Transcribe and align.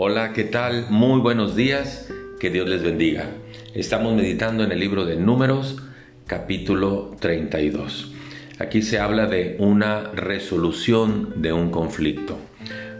Hola, 0.00 0.32
¿qué 0.32 0.44
tal? 0.44 0.86
Muy 0.90 1.20
buenos 1.20 1.56
días, 1.56 2.08
que 2.38 2.50
Dios 2.50 2.68
les 2.68 2.84
bendiga. 2.84 3.30
Estamos 3.74 4.14
meditando 4.14 4.62
en 4.62 4.70
el 4.70 4.78
libro 4.78 5.04
de 5.04 5.16
Números, 5.16 5.82
capítulo 6.24 7.16
32. 7.18 8.12
Aquí 8.60 8.82
se 8.82 9.00
habla 9.00 9.26
de 9.26 9.56
una 9.58 10.04
resolución 10.12 11.42
de 11.42 11.52
un 11.52 11.72
conflicto. 11.72 12.38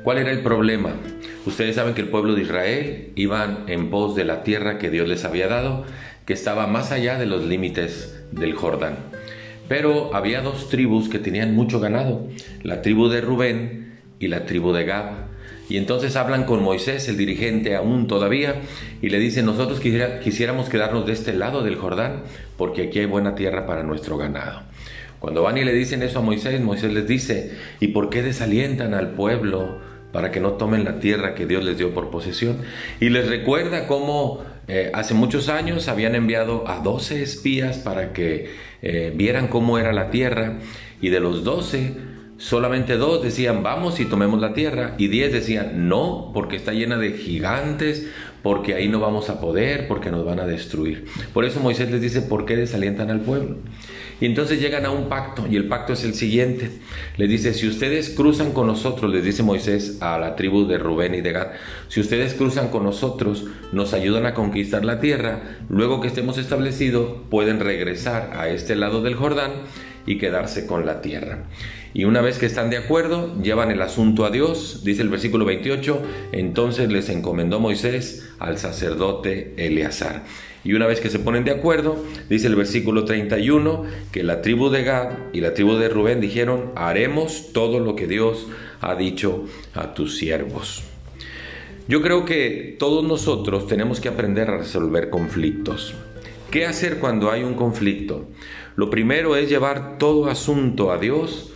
¿Cuál 0.02 0.18
era 0.18 0.32
el 0.32 0.40
problema? 0.40 0.94
Ustedes 1.46 1.76
saben 1.76 1.94
que 1.94 2.00
el 2.00 2.08
pueblo 2.08 2.34
de 2.34 2.42
Israel 2.42 3.12
iban 3.14 3.66
en 3.68 3.90
pos 3.90 4.16
de 4.16 4.24
la 4.24 4.42
tierra 4.42 4.78
que 4.78 4.90
Dios 4.90 5.06
les 5.06 5.24
había 5.24 5.46
dado, 5.46 5.84
que 6.26 6.32
estaba 6.32 6.66
más 6.66 6.90
allá 6.90 7.16
de 7.16 7.26
los 7.26 7.44
límites 7.44 8.24
del 8.32 8.54
Jordán. 8.54 8.96
Pero 9.68 10.16
había 10.16 10.42
dos 10.42 10.68
tribus 10.68 11.08
que 11.08 11.20
tenían 11.20 11.54
mucho 11.54 11.78
ganado, 11.78 12.26
la 12.64 12.82
tribu 12.82 13.08
de 13.08 13.20
Rubén 13.20 14.00
y 14.18 14.26
la 14.26 14.46
tribu 14.46 14.72
de 14.72 14.84
Gab. 14.84 15.27
Y 15.68 15.76
entonces 15.76 16.16
hablan 16.16 16.44
con 16.44 16.62
Moisés, 16.62 17.08
el 17.08 17.16
dirigente 17.16 17.76
aún 17.76 18.06
todavía, 18.06 18.56
y 19.02 19.10
le 19.10 19.18
dicen, 19.18 19.44
nosotros 19.44 19.80
quisiéramos 19.80 20.68
quedarnos 20.68 21.06
de 21.06 21.12
este 21.12 21.34
lado 21.34 21.62
del 21.62 21.76
Jordán, 21.76 22.22
porque 22.56 22.84
aquí 22.84 23.00
hay 23.00 23.06
buena 23.06 23.34
tierra 23.34 23.66
para 23.66 23.82
nuestro 23.82 24.16
ganado. 24.16 24.62
Cuando 25.18 25.42
van 25.42 25.58
y 25.58 25.64
le 25.64 25.74
dicen 25.74 26.02
eso 26.02 26.20
a 26.20 26.22
Moisés, 26.22 26.60
Moisés 26.60 26.92
les 26.92 27.06
dice, 27.06 27.52
¿y 27.80 27.88
por 27.88 28.08
qué 28.08 28.22
desalientan 28.22 28.94
al 28.94 29.10
pueblo 29.10 29.78
para 30.12 30.30
que 30.30 30.40
no 30.40 30.52
tomen 30.52 30.84
la 30.84 31.00
tierra 31.00 31.34
que 31.34 31.44
Dios 31.44 31.64
les 31.64 31.76
dio 31.76 31.92
por 31.92 32.10
posesión? 32.10 32.58
Y 33.00 33.10
les 33.10 33.28
recuerda 33.28 33.86
cómo 33.86 34.44
eh, 34.68 34.90
hace 34.94 35.14
muchos 35.14 35.48
años 35.48 35.88
habían 35.88 36.14
enviado 36.14 36.68
a 36.68 36.80
12 36.80 37.22
espías 37.22 37.78
para 37.78 38.12
que 38.12 38.50
eh, 38.80 39.12
vieran 39.14 39.48
cómo 39.48 39.78
era 39.78 39.92
la 39.92 40.10
tierra, 40.10 40.58
y 41.00 41.10
de 41.10 41.20
los 41.20 41.44
12 41.44 42.17
solamente 42.38 42.96
dos 42.96 43.22
decían 43.22 43.62
vamos 43.62 44.00
y 44.00 44.06
tomemos 44.06 44.40
la 44.40 44.54
tierra 44.54 44.94
y 44.96 45.08
diez 45.08 45.32
decían 45.32 45.88
no 45.88 46.30
porque 46.32 46.56
está 46.56 46.72
llena 46.72 46.96
de 46.96 47.12
gigantes, 47.12 48.08
porque 48.42 48.74
ahí 48.74 48.88
no 48.88 49.00
vamos 49.00 49.28
a 49.30 49.40
poder, 49.40 49.88
porque 49.88 50.10
nos 50.10 50.24
van 50.24 50.40
a 50.40 50.46
destruir. 50.46 51.06
Por 51.34 51.44
eso 51.44 51.60
Moisés 51.60 51.90
les 51.90 52.00
dice, 52.00 52.22
¿por 52.22 52.46
qué 52.46 52.56
desalientan 52.56 53.10
al 53.10 53.20
pueblo? 53.20 53.56
Y 54.20 54.26
entonces 54.26 54.60
llegan 54.60 54.84
a 54.86 54.90
un 54.90 55.08
pacto 55.08 55.46
y 55.48 55.56
el 55.56 55.68
pacto 55.68 55.92
es 55.92 56.04
el 56.04 56.14
siguiente. 56.14 56.70
Les 57.16 57.28
dice, 57.28 57.54
si 57.54 57.68
ustedes 57.68 58.10
cruzan 58.10 58.52
con 58.52 58.66
nosotros, 58.66 59.12
les 59.12 59.24
dice 59.24 59.42
Moisés 59.42 59.98
a 60.00 60.18
la 60.18 60.34
tribu 60.34 60.66
de 60.66 60.78
Rubén 60.78 61.14
y 61.14 61.20
de 61.20 61.32
Gad, 61.32 61.48
si 61.88 62.00
ustedes 62.00 62.34
cruzan 62.34 62.68
con 62.68 62.84
nosotros, 62.84 63.44
nos 63.72 63.92
ayudan 63.92 64.26
a 64.26 64.34
conquistar 64.34 64.84
la 64.84 65.00
tierra, 65.00 65.58
luego 65.68 66.00
que 66.00 66.08
estemos 66.08 66.38
establecidos, 66.38 67.10
pueden 67.30 67.60
regresar 67.60 68.32
a 68.34 68.48
este 68.48 68.76
lado 68.76 69.02
del 69.02 69.14
Jordán 69.14 69.52
y 70.08 70.16
quedarse 70.16 70.66
con 70.66 70.86
la 70.86 71.02
tierra. 71.02 71.44
Y 71.92 72.04
una 72.04 72.22
vez 72.22 72.38
que 72.38 72.46
están 72.46 72.70
de 72.70 72.78
acuerdo, 72.78 73.40
llevan 73.42 73.70
el 73.70 73.82
asunto 73.82 74.24
a 74.24 74.30
Dios, 74.30 74.82
dice 74.82 75.02
el 75.02 75.10
versículo 75.10 75.44
28, 75.44 76.02
entonces 76.32 76.90
les 76.90 77.10
encomendó 77.10 77.60
Moisés 77.60 78.28
al 78.38 78.58
sacerdote 78.58 79.54
Eleazar. 79.58 80.24
Y 80.64 80.72
una 80.72 80.86
vez 80.86 81.00
que 81.00 81.10
se 81.10 81.18
ponen 81.18 81.44
de 81.44 81.50
acuerdo, 81.50 82.02
dice 82.28 82.46
el 82.46 82.56
versículo 82.56 83.04
31, 83.04 83.84
que 84.10 84.22
la 84.22 84.40
tribu 84.40 84.70
de 84.70 84.82
Gad 84.82 85.10
y 85.32 85.40
la 85.40 85.54
tribu 85.54 85.74
de 85.74 85.88
Rubén 85.88 86.20
dijeron, 86.20 86.72
haremos 86.74 87.52
todo 87.52 87.78
lo 87.78 87.94
que 87.94 88.06
Dios 88.06 88.46
ha 88.80 88.94
dicho 88.94 89.44
a 89.74 89.92
tus 89.94 90.16
siervos. 90.16 90.84
Yo 91.86 92.02
creo 92.02 92.24
que 92.24 92.76
todos 92.78 93.04
nosotros 93.04 93.66
tenemos 93.66 94.00
que 94.00 94.08
aprender 94.08 94.50
a 94.50 94.58
resolver 94.58 95.10
conflictos. 95.10 95.94
¿Qué 96.50 96.64
hacer 96.64 96.96
cuando 96.98 97.30
hay 97.30 97.42
un 97.42 97.52
conflicto? 97.52 98.26
Lo 98.74 98.88
primero 98.88 99.36
es 99.36 99.50
llevar 99.50 99.98
todo 99.98 100.30
asunto 100.30 100.90
a 100.90 100.96
Dios 100.98 101.52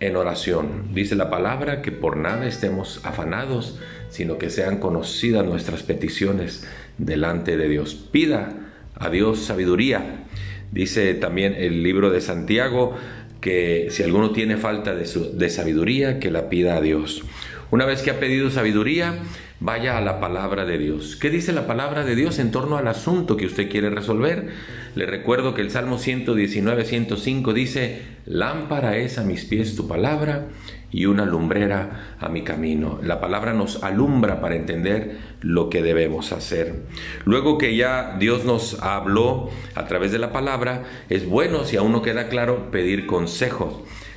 en 0.00 0.16
oración. 0.16 0.94
Dice 0.94 1.14
la 1.14 1.28
palabra 1.28 1.82
que 1.82 1.92
por 1.92 2.16
nada 2.16 2.46
estemos 2.46 3.04
afanados, 3.04 3.78
sino 4.08 4.38
que 4.38 4.48
sean 4.48 4.78
conocidas 4.78 5.44
nuestras 5.44 5.82
peticiones 5.82 6.66
delante 6.96 7.58
de 7.58 7.68
Dios. 7.68 7.94
Pida 7.94 8.72
a 8.94 9.10
Dios 9.10 9.40
sabiduría. 9.40 10.24
Dice 10.72 11.12
también 11.12 11.54
el 11.54 11.82
libro 11.82 12.10
de 12.10 12.22
Santiago 12.22 12.96
que 13.42 13.88
si 13.90 14.02
alguno 14.04 14.30
tiene 14.30 14.56
falta 14.56 14.94
de, 14.94 15.06
de 15.34 15.50
sabiduría, 15.50 16.18
que 16.18 16.30
la 16.30 16.48
pida 16.48 16.78
a 16.78 16.80
Dios. 16.80 17.24
Una 17.70 17.84
vez 17.84 18.00
que 18.00 18.10
ha 18.10 18.18
pedido 18.18 18.50
sabiduría, 18.50 19.18
vaya 19.60 19.98
a 19.98 20.00
la 20.00 20.20
palabra 20.20 20.64
de 20.64 20.78
Dios. 20.78 21.16
¿Qué 21.16 21.28
dice 21.28 21.52
la 21.52 21.66
palabra 21.66 22.04
de 22.04 22.16
Dios 22.16 22.38
en 22.38 22.50
torno 22.50 22.78
al 22.78 22.88
asunto 22.88 23.36
que 23.36 23.44
usted 23.44 23.70
quiere 23.70 23.90
resolver? 23.90 24.48
Le 24.94 25.06
recuerdo 25.06 25.54
que 25.54 25.60
el 25.60 25.70
Salmo 25.70 25.98
119, 25.98 26.84
105 26.84 27.52
dice, 27.52 28.02
lámpara 28.24 28.96
es 28.96 29.18
a 29.18 29.24
mis 29.24 29.44
pies 29.44 29.76
tu 29.76 29.86
palabra 29.86 30.46
y 30.90 31.04
una 31.04 31.26
lumbrera 31.26 32.16
a 32.18 32.30
mi 32.30 32.42
camino. 32.42 32.98
La 33.02 33.20
palabra 33.20 33.52
nos 33.52 33.84
alumbra 33.84 34.40
para 34.40 34.56
entender 34.56 35.18
lo 35.42 35.68
que 35.68 35.82
debemos 35.82 36.32
hacer. 36.32 36.82
Luego 37.26 37.58
que 37.58 37.76
ya 37.76 38.16
Dios 38.18 38.44
nos 38.46 38.82
habló 38.82 39.50
a 39.74 39.86
través 39.86 40.10
de 40.10 40.18
la 40.18 40.32
palabra, 40.32 40.84
es 41.10 41.28
bueno, 41.28 41.64
si 41.64 41.76
aún 41.76 41.92
no 41.92 42.02
queda 42.02 42.28
claro, 42.28 42.70
pedir 42.70 43.06
consejos. 43.06 43.74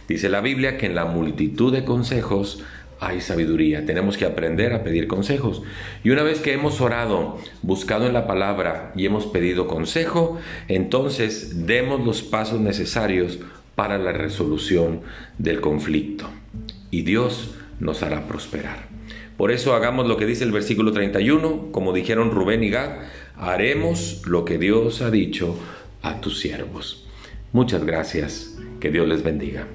Dice 0.08 0.30
la 0.30 0.42
Biblia 0.42 0.78
que 0.78 0.86
en 0.86 0.96
la 0.96 1.06
multitud 1.06 1.72
de 1.74 1.86
consejos 1.86 2.64
hay 3.06 3.22
sabiduría. 3.22 3.86
Tenemos 3.86 4.18
que 4.18 4.26
aprender 4.26 4.74
a 4.74 4.84
pedir 4.84 5.08
consejos. 5.08 5.62
Y 6.04 6.10
una 6.10 6.24
vez 6.24 6.40
que 6.40 6.54
hemos 6.54 6.82
orado, 6.82 7.38
buscado 7.62 8.08
en 8.08 8.14
la 8.14 8.28
palabra 8.28 8.92
y 8.96 9.06
hemos 9.06 9.26
pedido 9.26 9.68
consejo, 9.68 10.40
entonces 10.68 11.66
demos 11.66 12.06
los 12.06 12.22
pasos 12.22 12.60
necesarios 12.60 13.40
para 13.76 13.98
la 13.98 14.14
resolución 14.14 15.02
del 15.38 15.62
conflicto. 15.62 16.30
Y 16.92 17.02
Dios 17.02 17.56
nos 17.80 18.04
hará 18.04 18.28
prosperar. 18.28 18.88
Por 19.38 19.52
eso 19.52 19.74
hagamos 19.74 20.08
lo 20.08 20.18
que 20.18 20.26
dice 20.26 20.44
el 20.44 20.52
versículo 20.52 20.92
31, 20.92 21.72
como 21.72 21.92
dijeron 21.92 22.32
Rubén 22.32 22.64
y 22.64 22.70
Gad, 22.70 22.92
haremos 23.36 24.22
lo 24.26 24.46
que 24.46 24.58
Dios 24.58 25.02
ha 25.02 25.10
dicho 25.10 25.58
a 26.04 26.22
tus 26.22 26.40
siervos. 26.40 27.08
Muchas 27.52 27.84
gracias. 27.84 28.58
Que 28.80 28.92
Dios 28.92 29.08
les 29.08 29.24
bendiga. 29.24 29.66